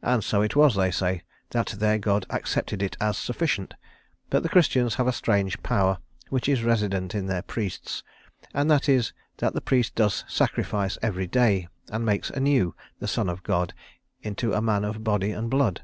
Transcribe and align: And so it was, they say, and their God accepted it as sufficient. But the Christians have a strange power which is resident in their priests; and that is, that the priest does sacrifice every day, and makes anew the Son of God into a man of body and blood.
And 0.00 0.22
so 0.22 0.42
it 0.42 0.54
was, 0.54 0.76
they 0.76 0.92
say, 0.92 1.22
and 1.50 1.66
their 1.66 1.98
God 1.98 2.24
accepted 2.30 2.84
it 2.84 2.96
as 3.00 3.18
sufficient. 3.18 3.74
But 4.30 4.44
the 4.44 4.48
Christians 4.48 4.94
have 4.94 5.08
a 5.08 5.12
strange 5.12 5.60
power 5.60 5.98
which 6.28 6.48
is 6.48 6.62
resident 6.62 7.16
in 7.16 7.26
their 7.26 7.42
priests; 7.42 8.04
and 8.54 8.70
that 8.70 8.88
is, 8.88 9.12
that 9.38 9.54
the 9.54 9.60
priest 9.60 9.96
does 9.96 10.24
sacrifice 10.28 10.98
every 11.02 11.26
day, 11.26 11.66
and 11.90 12.04
makes 12.06 12.30
anew 12.30 12.76
the 13.00 13.08
Son 13.08 13.28
of 13.28 13.42
God 13.42 13.74
into 14.22 14.52
a 14.52 14.62
man 14.62 14.84
of 14.84 15.02
body 15.02 15.32
and 15.32 15.50
blood. 15.50 15.82